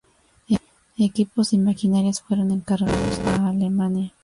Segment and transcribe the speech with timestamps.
[0.97, 4.11] Equipos y maquinarias fueron encargados a Alemania.